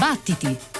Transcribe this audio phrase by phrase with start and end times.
[0.00, 0.79] Battiti!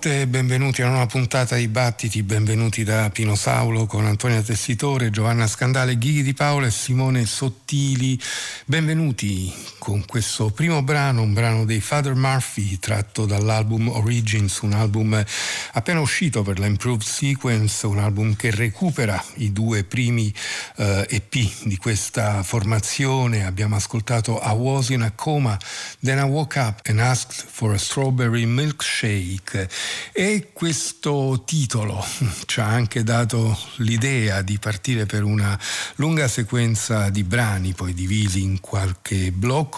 [0.00, 4.40] Buonanotte e benvenuti a una nuova puntata di Battiti, benvenuti da Pino Saulo con Antonia
[4.40, 8.18] Tessitore, Giovanna Scandale, Ghighi di Paola e Simone Sottili.
[8.64, 15.24] Benvenuti con questo primo brano, un brano dei Father Murphy tratto dall'album Origins, un album
[15.72, 20.32] appena uscito per la Improved Sequence, un album che recupera i due primi
[20.76, 23.46] eh, EP di questa formazione.
[23.46, 25.58] Abbiamo ascoltato I Was in a Coma,
[26.00, 29.66] Then I Woke Up and Asked for a Strawberry Milkshake
[30.12, 32.04] e questo titolo
[32.44, 35.58] ci ha anche dato l'idea di partire per una
[35.94, 39.68] lunga sequenza di brani poi divisi in qualche blocco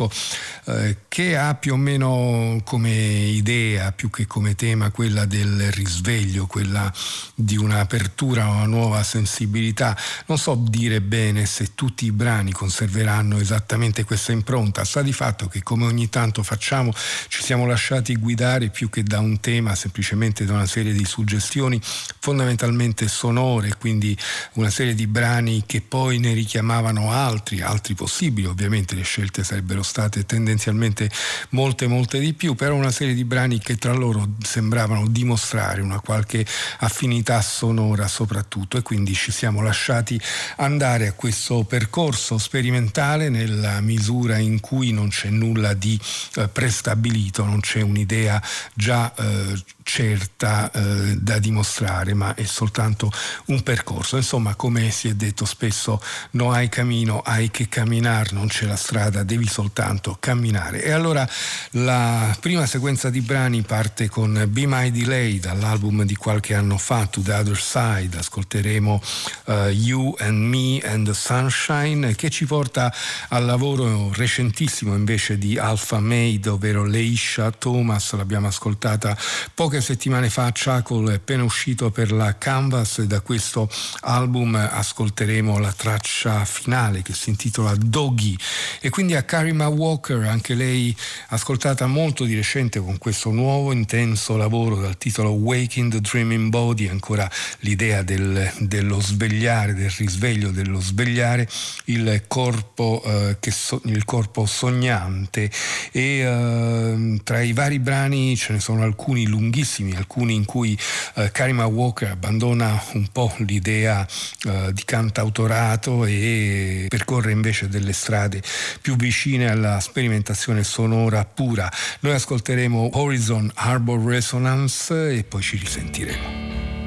[0.64, 6.46] eh, che ha più o meno come idea, più che come tema, quella del risveglio,
[6.46, 6.92] quella
[7.34, 9.96] di un'apertura a una nuova sensibilità.
[10.26, 15.48] Non so dire bene se tutti i brani conserveranno esattamente questa impronta, sta di fatto
[15.48, 16.92] che come ogni tanto facciamo
[17.28, 21.80] ci siamo lasciati guidare più che da un tema semplicemente da una serie di suggestioni
[22.18, 24.16] fondamentalmente sonore, quindi
[24.54, 29.81] una serie di brani che poi ne richiamavano altri, altri possibili, ovviamente le scelte sarebbero
[29.82, 31.10] state tendenzialmente
[31.50, 36.00] molte molte di più, però una serie di brani che tra loro sembravano dimostrare una
[36.00, 36.46] qualche
[36.78, 40.20] affinità sonora soprattutto e quindi ci siamo lasciati
[40.56, 45.98] andare a questo percorso sperimentale nella misura in cui non c'è nulla di
[46.36, 48.40] eh, prestabilito, non c'è un'idea
[48.74, 53.10] già eh, certa eh, da dimostrare, ma è soltanto
[53.46, 54.16] un percorso.
[54.16, 56.00] Insomma, come si è detto spesso,
[56.32, 59.71] no hai cammino, hai che camminare, non c'è la strada, devi soltanto
[60.18, 60.82] camminare.
[60.82, 61.28] E allora
[61.70, 67.06] la prima sequenza di brani parte con Be My Delay dall'album di qualche anno fa,
[67.06, 68.16] To the Other Side.
[68.16, 69.02] Ascolteremo
[69.46, 72.92] uh, You and Me and the Sunshine, che ci porta
[73.28, 79.16] al lavoro recentissimo invece di Alpha Made, ovvero Leisha Thomas, l'abbiamo ascoltata
[79.54, 83.68] poche settimane fa Chuckle è appena uscito per la Canvas e da questo
[84.00, 88.36] album ascolteremo la traccia finale che si intitola Doggy
[88.80, 89.22] e quindi a
[89.62, 90.94] Karima Walker, anche lei
[91.28, 96.88] ascoltata molto di recente con questo nuovo intenso lavoro dal titolo Waking the Dreaming Body,
[96.88, 97.30] ancora
[97.60, 101.48] l'idea del, dello svegliare, del risveglio, dello svegliare
[101.86, 105.50] il corpo, eh, so, il corpo sognante.
[105.92, 110.76] E eh, tra i vari brani ce ne sono alcuni lunghissimi, alcuni in cui
[111.16, 114.06] eh, Karima Walker abbandona un po' l'idea
[114.44, 118.42] eh, di cantautorato e percorre invece delle strade
[118.80, 121.70] più vicine alla sperimentazione sonora pura.
[122.00, 126.81] Noi ascolteremo Horizon Harbor Resonance e poi ci risentiremo.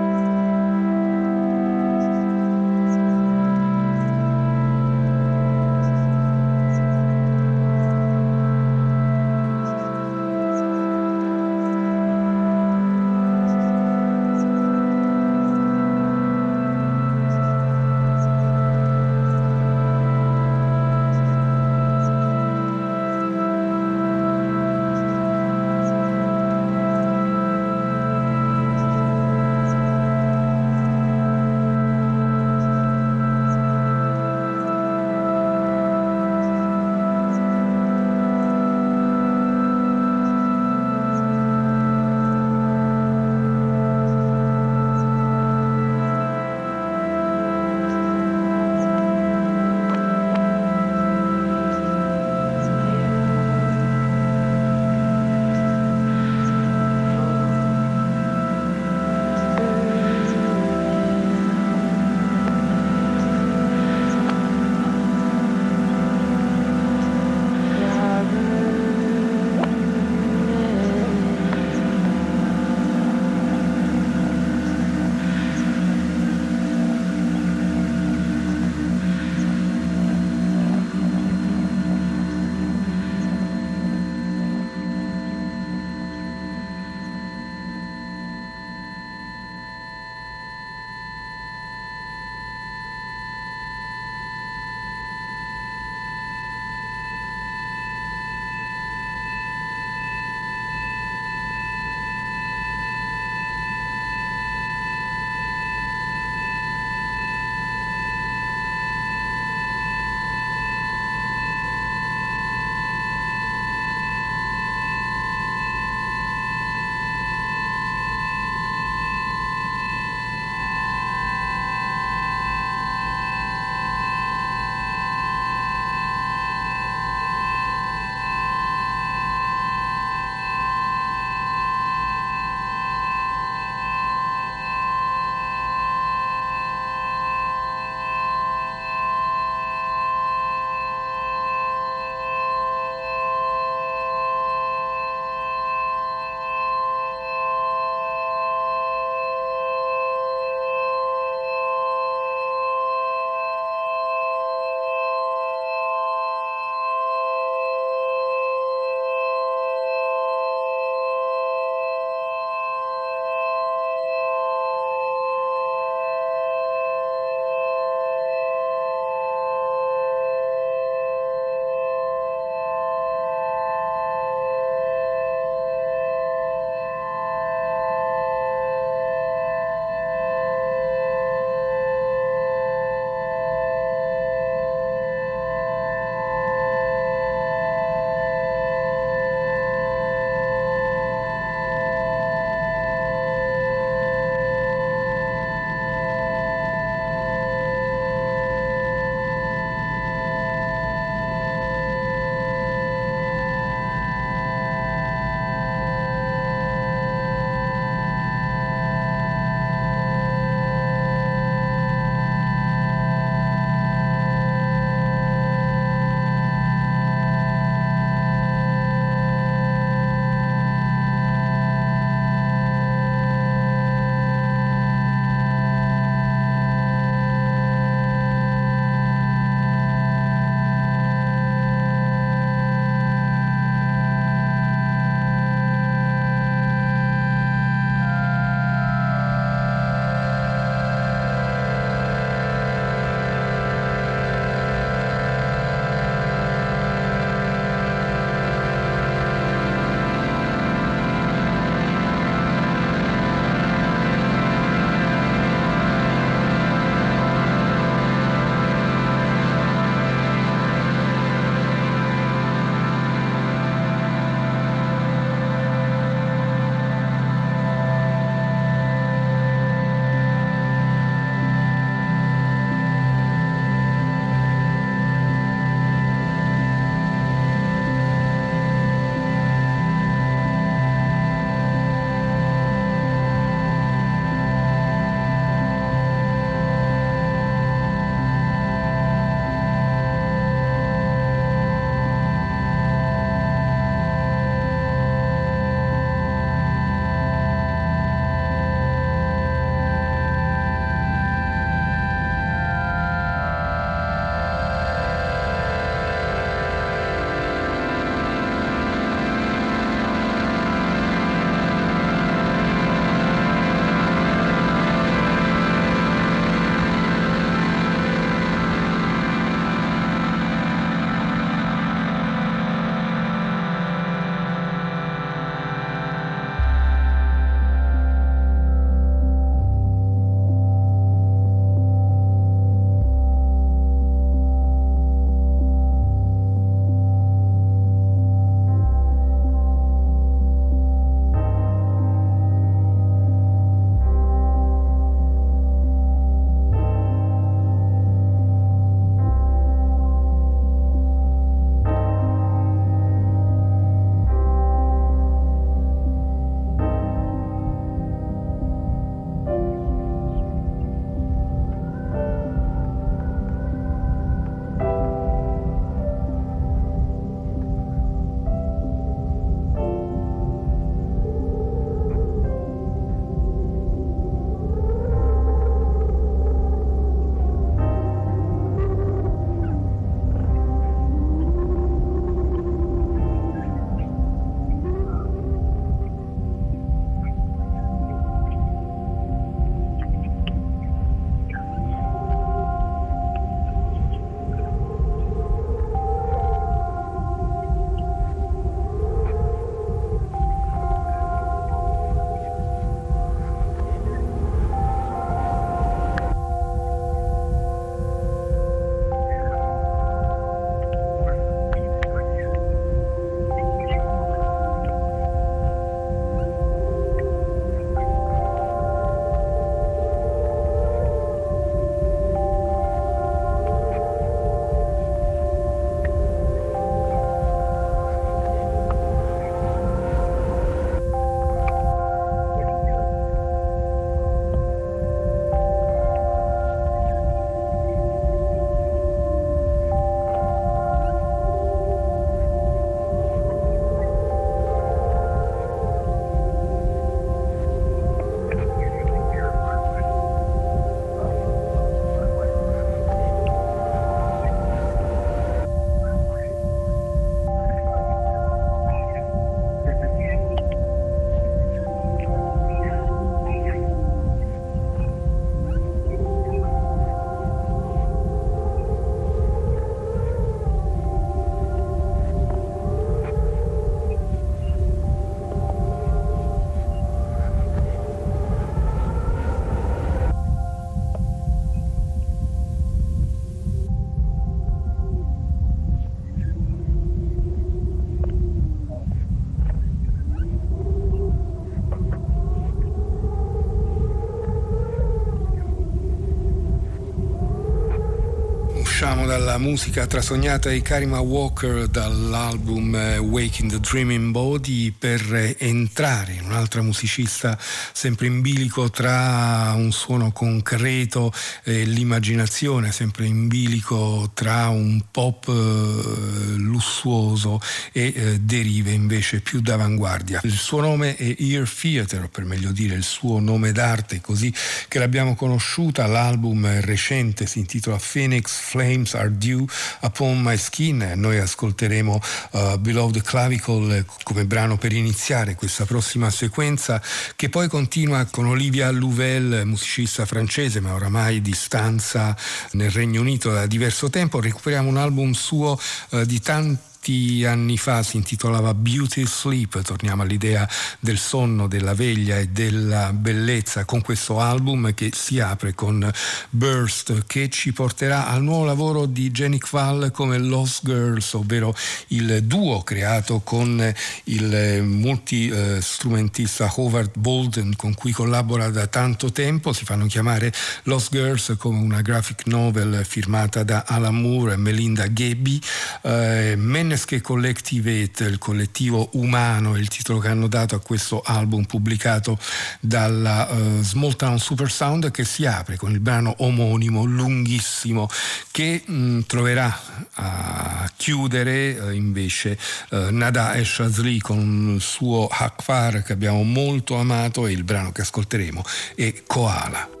[499.31, 506.43] Dalla musica trasognata di Karima Walker dall'album eh, Waking the Dreaming Body per entrare in
[506.43, 507.57] un'altra musicista
[507.93, 511.31] sempre in bilico tra un suono concreto
[511.63, 517.61] e l'immaginazione, sempre in bilico tra un pop eh, lussuoso
[517.93, 520.41] e eh, derive invece più d'avanguardia.
[520.43, 524.53] Il suo nome è Ear Theater, per meglio dire il suo nome d'arte, così
[524.89, 526.05] che l'abbiamo conosciuta.
[526.05, 529.65] L'album recente si intitola Phoenix Flame Flames Are Due
[530.01, 531.13] Upon My Skin.
[531.15, 537.01] Noi ascolteremo uh, Beloved Clavicle come brano per iniziare questa prossima sequenza
[537.35, 542.35] che poi continua con Olivia Louvel, musicista francese ma oramai di stanza
[542.71, 544.39] nel Regno Unito da diverso tempo.
[544.41, 545.79] Recuperiamo un album suo
[546.09, 551.95] uh, di tanti molti anni fa si intitolava Beauty Sleep, torniamo all'idea del sonno, della
[551.95, 556.07] veglia e della bellezza con questo album che si apre con
[556.51, 561.75] Burst che ci porterà al nuovo lavoro di Jenny Quall come Lost Girls, ovvero
[562.09, 563.91] il duo creato con
[564.25, 571.55] il multistrumentista Howard Bolden con cui collabora da tanto tempo, si fanno chiamare Lost Girls
[571.57, 575.59] come una graphic novel firmata da Alan Moore e Melinda Gabby.
[576.03, 576.53] Eh,
[576.91, 582.37] Menneske Collectivate, il collettivo umano, il titolo che hanno dato a questo album pubblicato
[582.81, 588.09] dalla uh, Small Town Super Sound che si apre con il brano omonimo lunghissimo
[588.51, 589.81] che mh, mm, troverà
[590.15, 596.97] a chiudere uh, invece uh, Nada e Shazli con il suo Hakfar che abbiamo molto
[596.97, 600.00] amato e il brano che ascolteremo è Koala.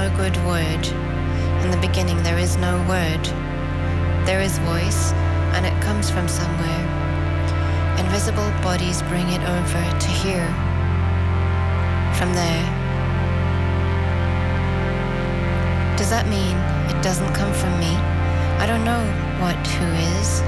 [0.00, 0.86] No good word.
[1.62, 3.22] In the beginning, there is no word.
[4.24, 5.12] There is voice,
[5.52, 6.84] and it comes from somewhere.
[7.98, 10.48] Invisible bodies bring it over to here.
[12.16, 12.66] From there.
[15.98, 16.56] Does that mean
[16.88, 17.92] it doesn't come from me?
[18.62, 19.04] I don't know
[19.42, 20.40] what who is.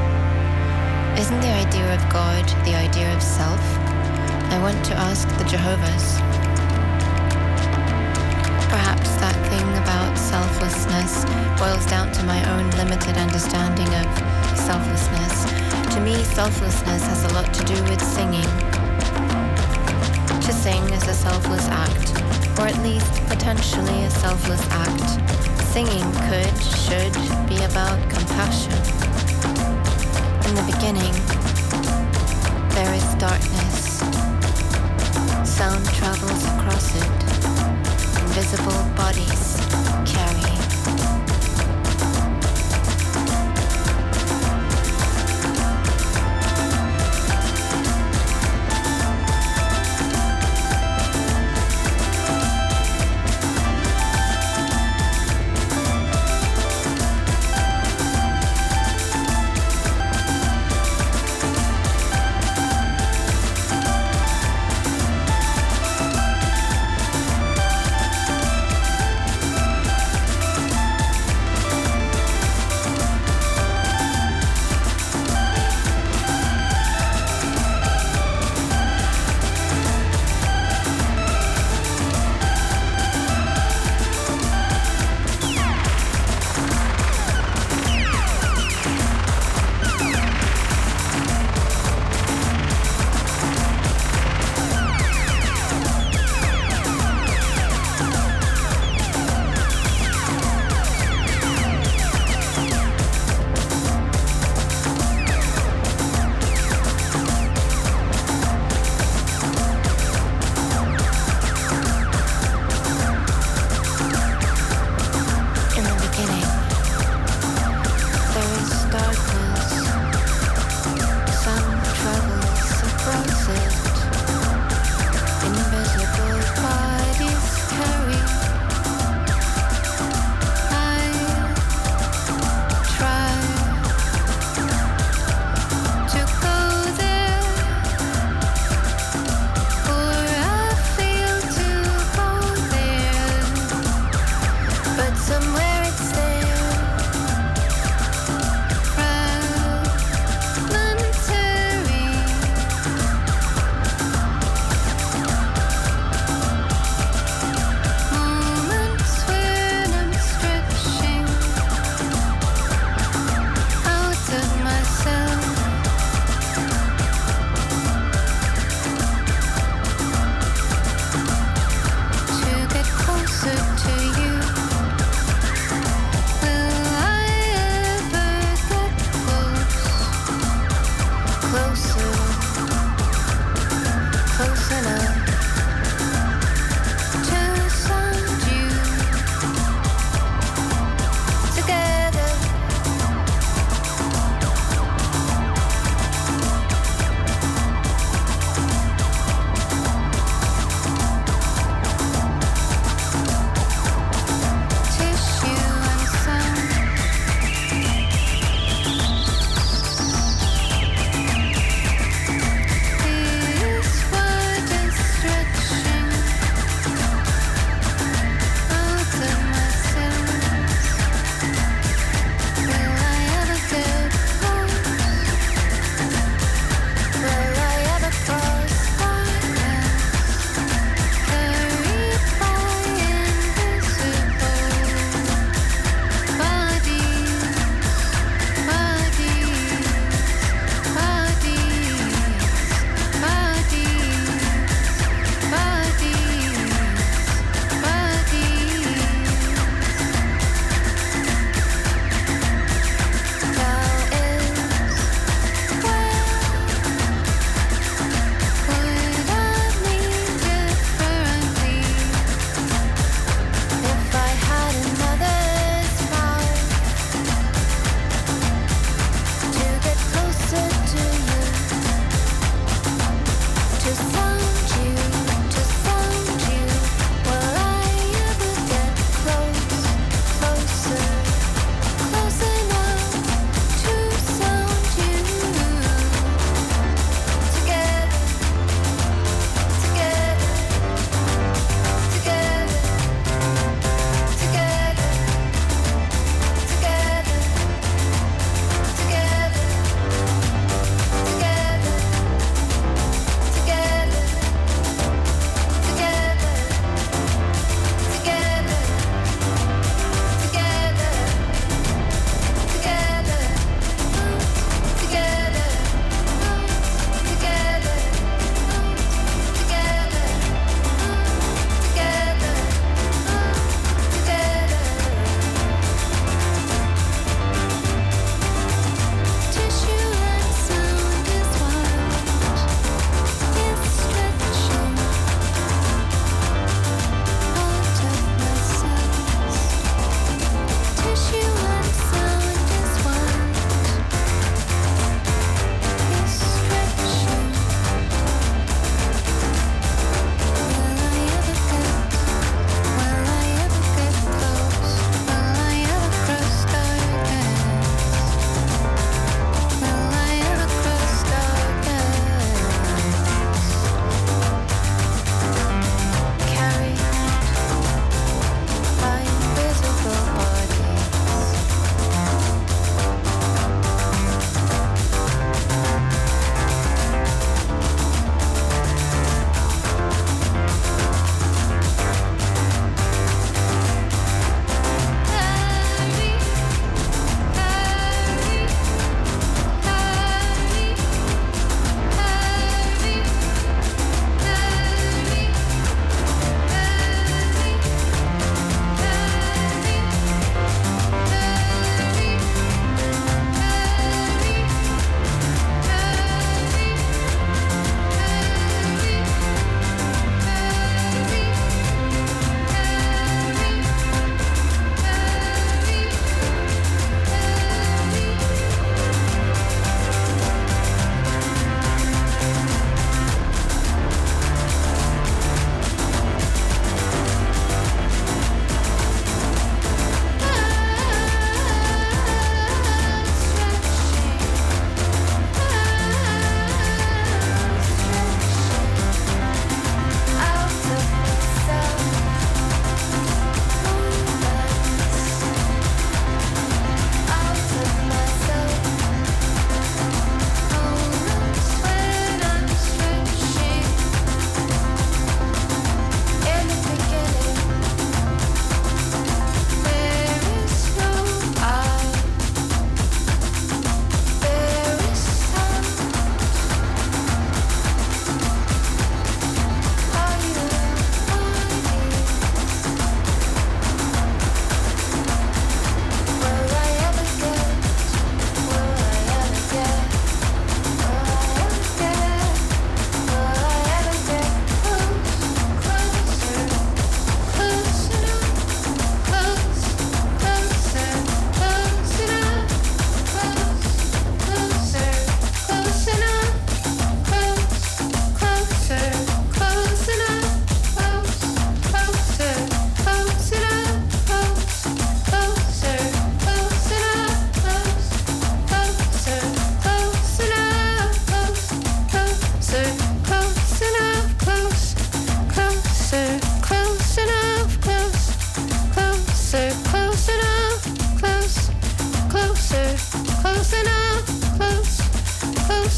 [1.20, 3.60] Isn't the idea of God the idea of self?
[4.54, 6.31] I want to ask the Jehovah's.
[9.52, 11.24] Perhaps that thing about selflessness
[11.58, 14.06] boils down to my own limited understanding of
[14.56, 15.44] selflessness.
[15.94, 18.48] To me, selflessness has a lot to do with singing.
[20.40, 22.18] To sing is a selfless act,
[22.58, 25.20] or at least potentially a selfless act.
[25.72, 27.14] Singing could, should
[27.48, 28.72] be about compassion.
[30.48, 31.14] In the beginning,
[32.74, 34.00] there is darkness.
[35.44, 37.61] Sound travels across it
[38.34, 39.91] invisible bodies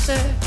[0.06, 0.43] answer.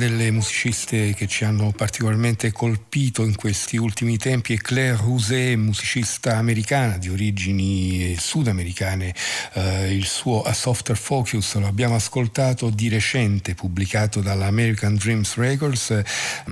[0.00, 6.38] Delle musiciste che ci hanno particolarmente colpito in questi ultimi tempi è Claire Rousset, musicista
[6.38, 9.14] americana di origini sudamericane.
[9.52, 15.34] Eh, il suo A Softer Focus lo abbiamo ascoltato di recente, pubblicato dalla American Dreams
[15.34, 16.02] Records.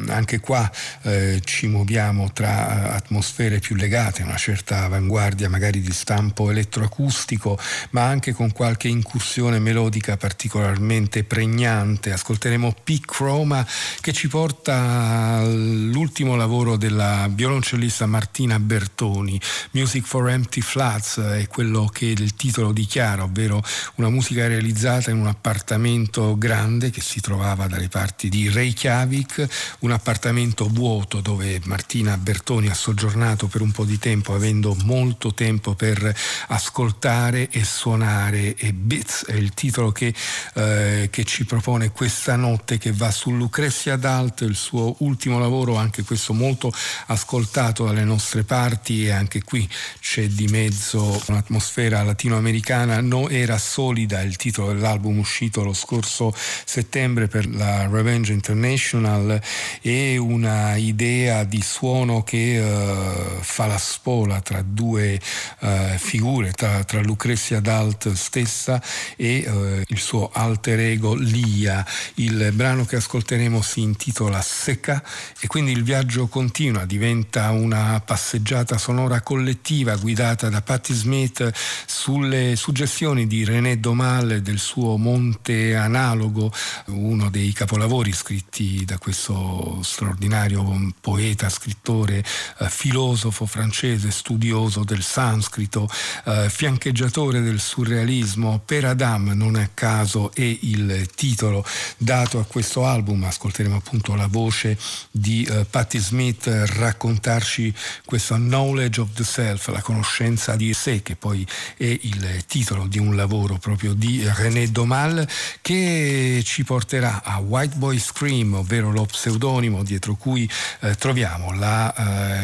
[0.09, 0.71] Anche qua
[1.05, 7.59] eh, ci muoviamo tra atmosfere più legate una certa avanguardia, magari di stampo elettroacustico,
[7.93, 12.13] ma anche con qualche incursione melodica particolarmente pregnante.
[12.13, 13.07] Ascolteremo Peak
[13.39, 13.65] Roma
[14.01, 19.41] che ci porta all'ultimo lavoro della violoncellista Martina Bertoni.
[19.73, 23.63] Music for Empty Flats è quello che il titolo dichiara, ovvero
[23.97, 29.93] una musica realizzata in un appartamento grande che si trovava dalle parti di Reykjavik, un
[29.93, 35.75] appartamento vuoto dove Martina Bertoni ha soggiornato per un po' di tempo avendo molto tempo
[35.75, 36.13] per
[36.49, 40.13] ascoltare e suonare e Bits è il titolo che,
[40.55, 45.75] eh, che ci propone questa notte che va su Lucrezia Dalt, il suo ultimo lavoro,
[45.75, 46.73] anche questo molto
[47.07, 53.01] ascoltato dalle nostre parti e anche qui c'è di mezzo un'atmosfera latinoamericana.
[53.01, 59.43] No era solida il titolo dell'album uscito lo scorso settembre per la Revenge International
[59.81, 65.21] e una idea di suono che uh, fa la spola tra due
[65.59, 68.81] uh, figure, tra, tra, Lucrezia Dalt stessa
[69.17, 75.03] e uh, il suo alter ego Lia, il brano che ascolteremo si intitola Secca
[75.41, 81.51] e quindi il viaggio continua, diventa una passeggiata sonora collettiva guidata da Patti Smith
[81.87, 86.53] sulle suggestioni di René Domal del suo Monte Analogo,
[86.89, 95.89] uno dei capolavori scritti da questo straordinario poeta, scrittore, eh, filosofo francese, studioso del sanscrito,
[96.27, 98.61] eh, fiancheggiatore del surrealismo.
[98.63, 101.65] Per Adam non a caso è il titolo
[101.97, 102.97] dato a questo album
[103.27, 104.79] ascolteremo appunto la voce
[105.11, 107.73] di uh, Patti Smith raccontarci
[108.05, 111.47] questo knowledge of the self, la conoscenza di sé, che poi
[111.77, 115.27] è il titolo di un lavoro proprio di René Domal,
[115.61, 120.49] che ci porterà a White Boy Scream, ovvero lo pseudonimo dietro cui
[120.81, 121.95] eh, troviamo la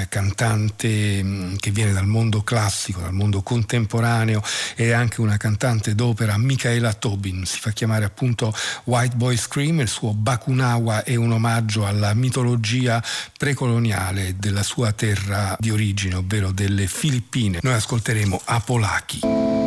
[0.00, 4.42] eh, cantante mh, mm, che viene dal mondo classico, dal mondo contemporaneo
[4.74, 9.88] e anche una cantante d'opera, Michaela Tobin, si fa chiamare appunto White Boy Scream, il
[9.88, 10.12] suo
[10.44, 13.02] Bakunawa è un omaggio alla mitologia
[13.38, 17.60] precoloniale della sua terra di origine, ovvero delle Filippine.
[17.62, 19.63] Noi ascolteremo Apolaki.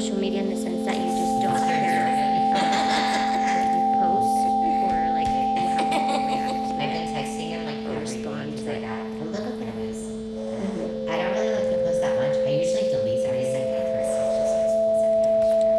[0.00, 2.02] Social media in the sense that you just don't care
[2.50, 2.66] what
[3.74, 4.38] you post
[4.82, 8.54] or like how people react I've been texting him like or every respond.
[8.54, 9.98] week, But like, a little bit of his.
[11.06, 12.34] I don't really like to post that much.
[12.42, 14.18] I usually delete every second first.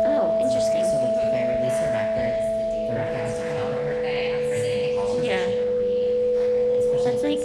[0.07, 0.83] oh, interesting.
[0.87, 2.33] So like if I release a record,
[2.87, 4.95] the record has to come out birthday.
[5.27, 5.43] Yeah.
[6.79, 7.43] Especially That's like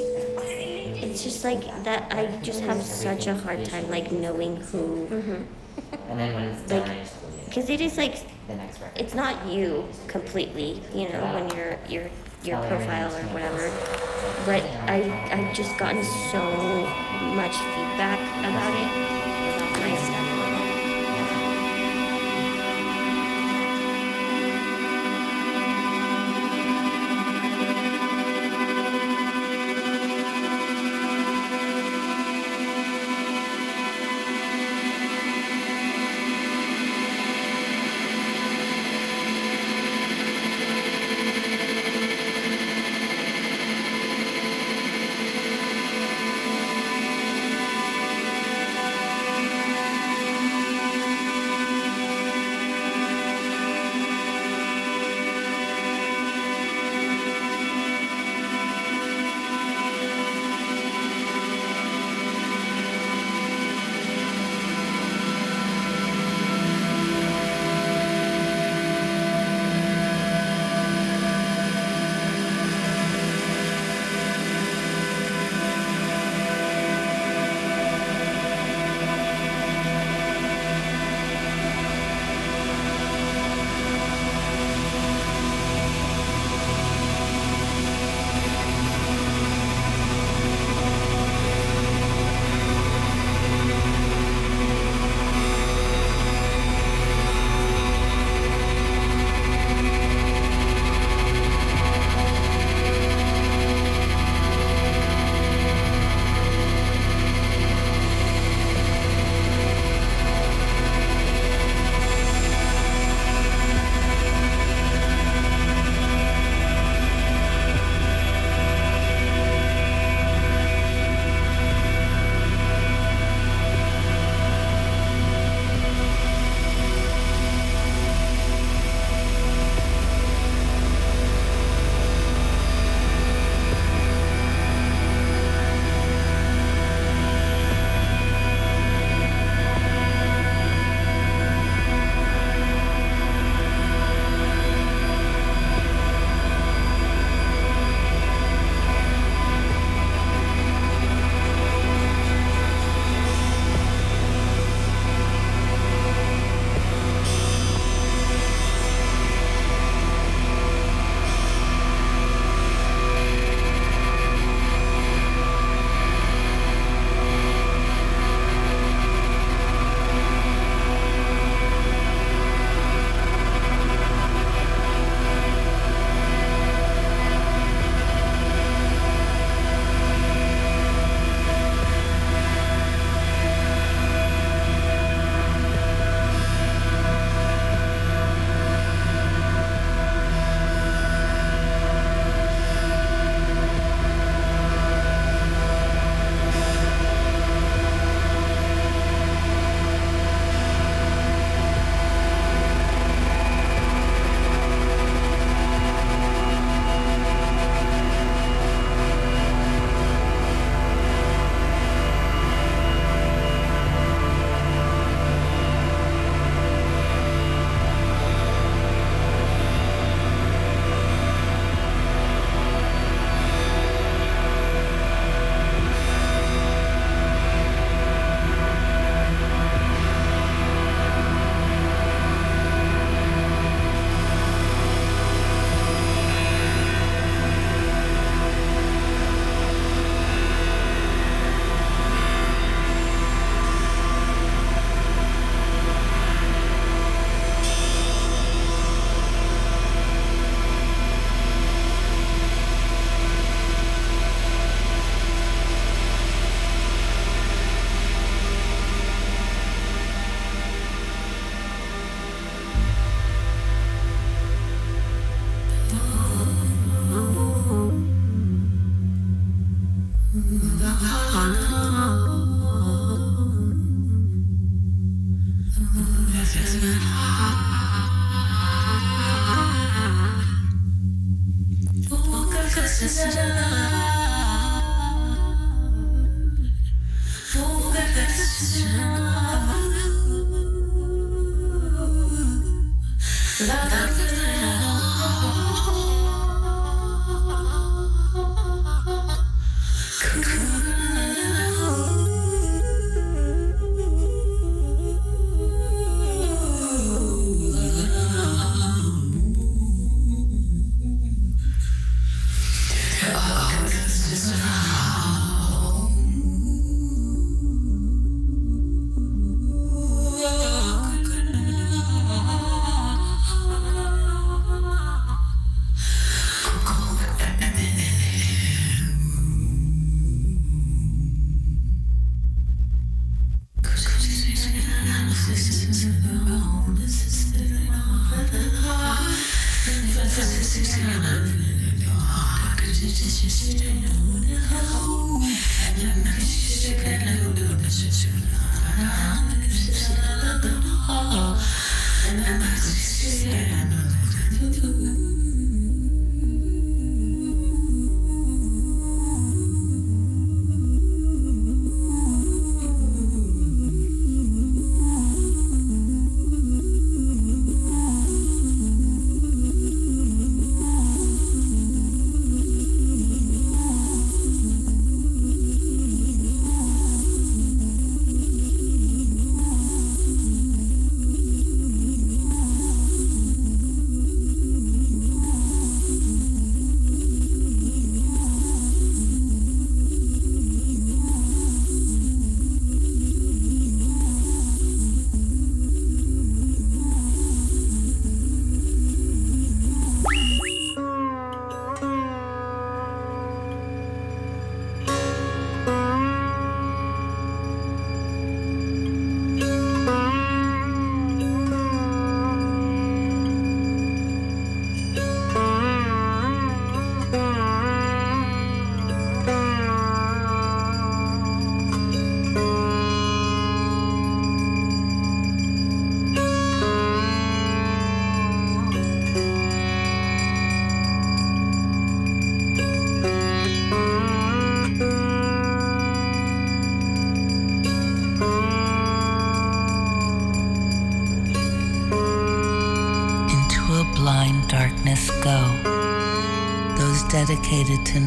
[1.02, 2.12] it's just like that.
[2.14, 5.46] I just have such a hard time like knowing who, and
[6.20, 6.96] then when it's like, done,
[7.46, 7.80] because it.
[7.80, 8.16] is like
[8.46, 9.00] the next record.
[9.00, 12.10] it's not you completely, you know, when your your
[12.42, 13.70] your profile or whatever.
[14.46, 15.02] But I
[15.32, 16.42] I've just gotten so
[17.34, 18.99] much feedback about it,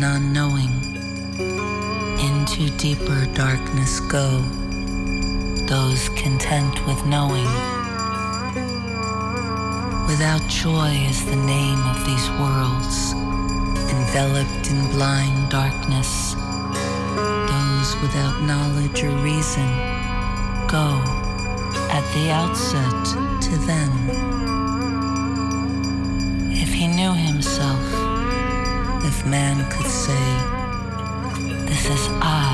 [0.04, 0.74] dedicated to non knowing.
[2.20, 4.42] Into deeper darkness go
[5.68, 7.48] those content with knowing.
[10.08, 13.14] Without joy is the name of these worlds,
[13.92, 16.34] enveloped in blind darkness.
[17.50, 19.68] Those without knowledge or reason
[20.68, 21.02] go
[21.90, 23.93] at the outset to them.
[29.34, 30.26] Man could say,
[31.66, 32.54] This is I,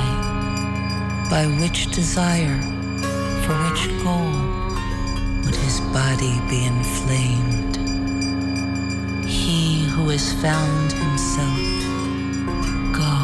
[1.30, 2.58] by which desire,
[3.44, 4.38] for which goal
[5.44, 7.76] would his body be inflamed?
[9.28, 11.68] He who has found himself,
[13.04, 13.16] go,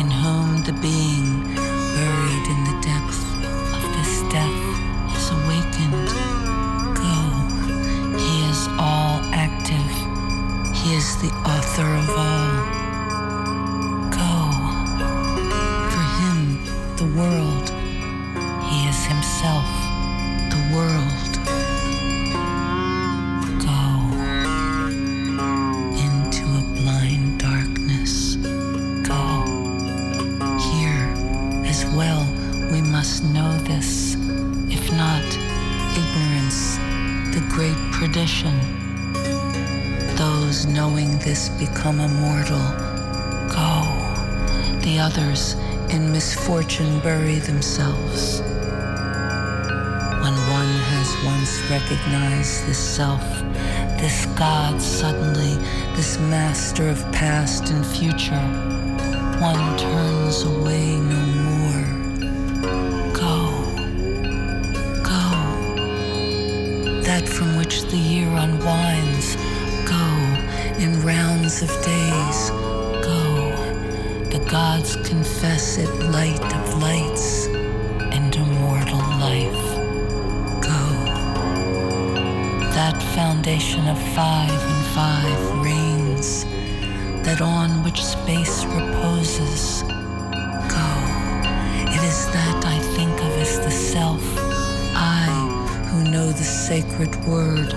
[0.00, 1.13] in whom the being
[47.46, 48.40] themselves.
[50.22, 53.22] When one has once recognized this self,
[53.98, 55.56] this God suddenly,
[55.96, 58.46] this master of past and future,
[59.40, 61.84] one turns away no more.
[63.12, 63.36] Go.
[65.02, 65.24] Go.
[67.02, 69.36] That from which the year unwinds
[69.84, 70.04] go
[70.78, 72.50] in rounds of days.
[73.04, 73.52] Go,
[74.30, 76.53] the gods confess it light
[87.34, 89.82] that on which space reposes.
[89.82, 90.90] Go,
[91.90, 94.22] it is that I think of as the self,
[94.94, 95.26] I
[95.90, 97.74] who know the sacred word,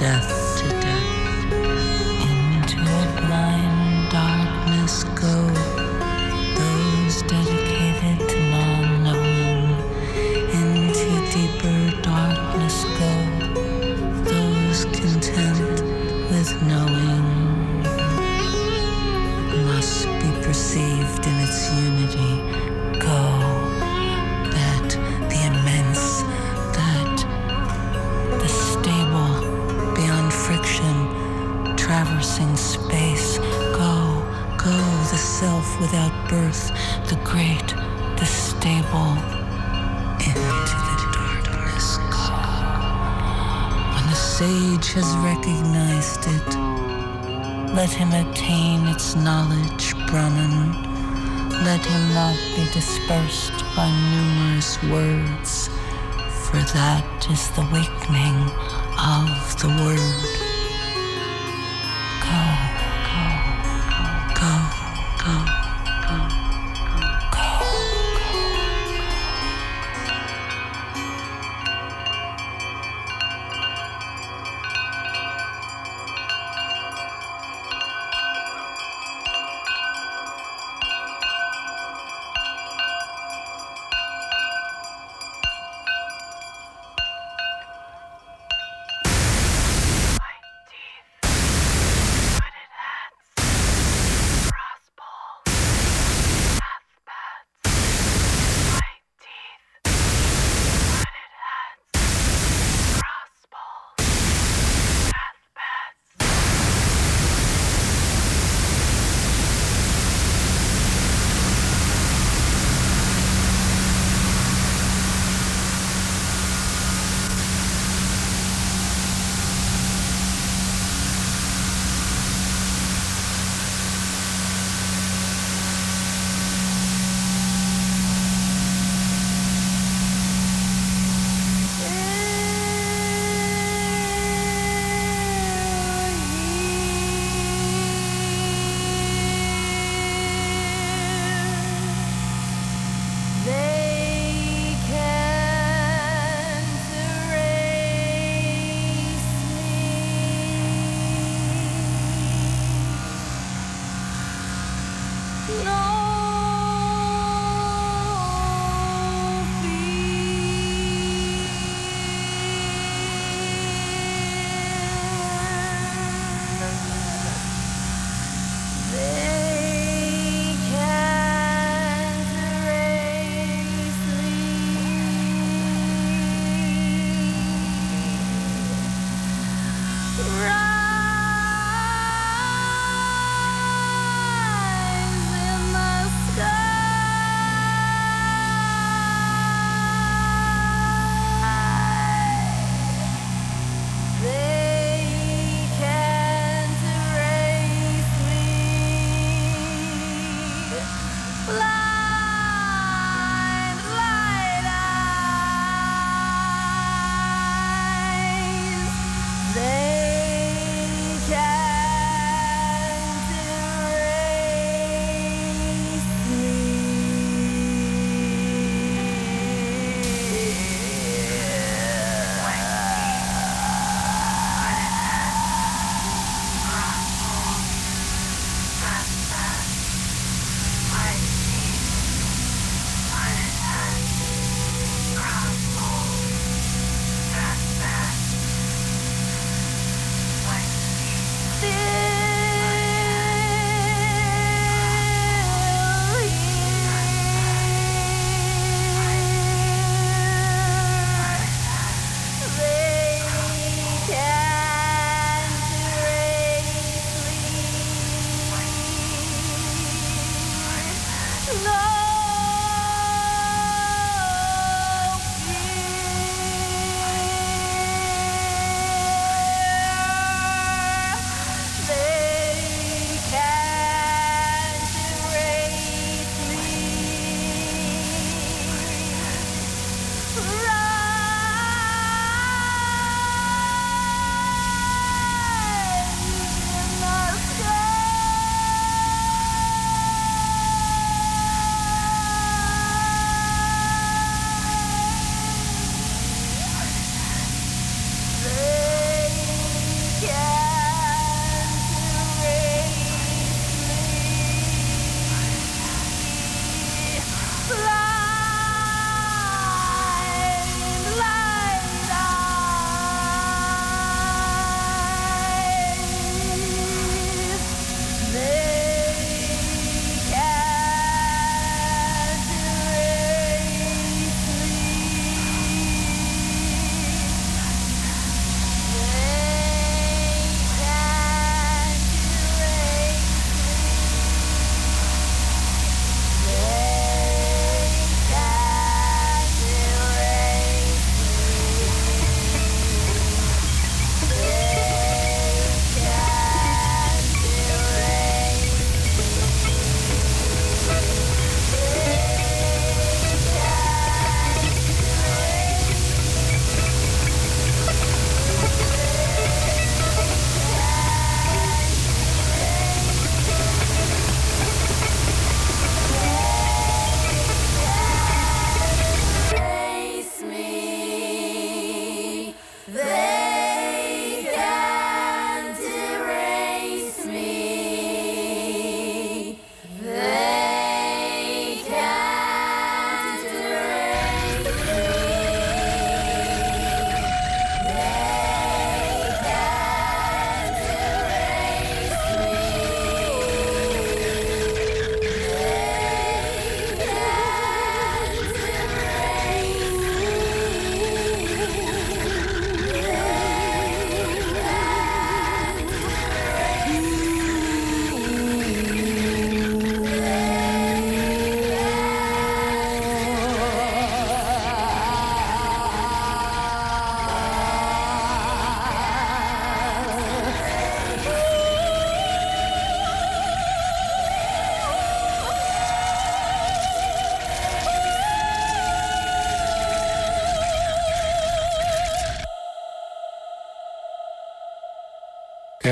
[0.00, 0.39] death.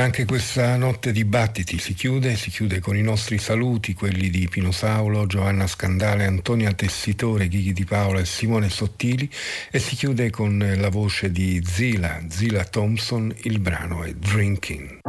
[0.09, 1.79] Anche questa notte di battiti.
[1.79, 6.73] Si chiude, si chiude con i nostri saluti, quelli di Pino Saulo, Giovanna Scandale, Antonia
[6.73, 9.31] Tessitore, Ghighi di Paola e Simone Sottili.
[9.71, 15.01] E si chiude con la voce di Zila, Zila Thompson, il brano è Drinking.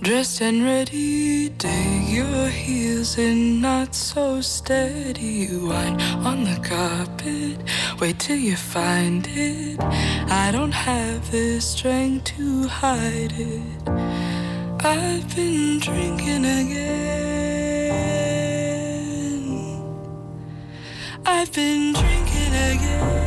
[0.00, 3.57] Dressed and ready, dig your heels in,
[3.94, 5.48] so steady.
[5.56, 7.58] Wine on the carpet,
[8.00, 9.80] wait till you find it.
[10.30, 13.88] I don't have the strength to hide it.
[14.84, 17.08] I've been drinking again.
[21.26, 23.17] I've been drinking again.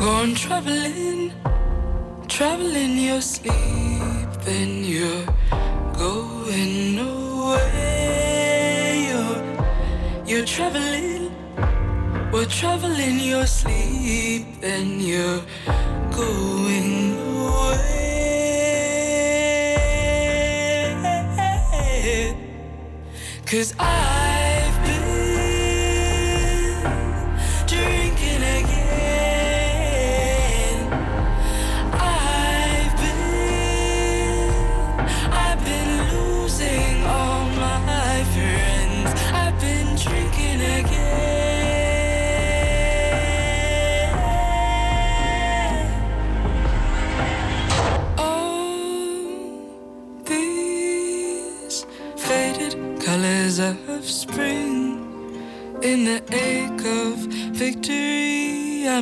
[0.00, 1.30] Going traveling,
[2.26, 3.52] traveling your sleep,
[4.46, 5.26] then you're
[5.92, 8.30] going away.
[9.08, 9.44] You're,
[10.24, 11.30] you're traveling,
[12.32, 15.42] we're traveling your sleep, then you're
[16.10, 17.90] going away.
[23.44, 24.19] Cause I've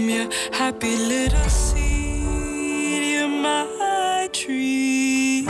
[0.00, 3.02] I'm your happy little seed.
[3.02, 5.44] You're my tree.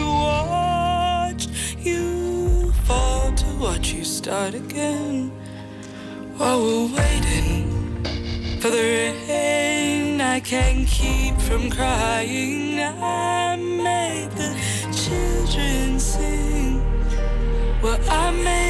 [0.00, 1.48] Watch
[1.80, 5.32] you fall to watch you start again.
[6.36, 8.04] While we're waiting
[8.60, 12.78] for the rain, I can't keep from crying.
[12.78, 14.54] I made the
[14.94, 16.84] children sing.
[17.82, 18.63] Well, I made